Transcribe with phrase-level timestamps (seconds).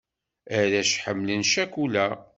[0.57, 2.07] Arrac ḥemmlen ccakula.